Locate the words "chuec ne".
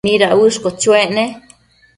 0.81-1.25